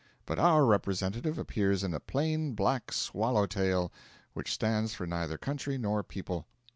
[0.25, 3.91] But our representative appears in a plain black swallow tail,
[4.33, 6.47] which stands for neither country, nor people.